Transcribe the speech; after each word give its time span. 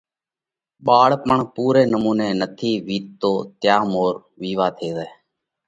ٻاۯاپڻ 0.85 1.39
پُورئہ 1.53 1.83
نمُونئہ 1.91 2.37
نٿِي 2.39 2.71
وِيتتو 2.87 3.33
تيا 3.59 3.77
مور 3.91 4.13
وِيوا 4.39 4.67
ٿي 4.77 4.87
زائھ۔ 4.95 5.13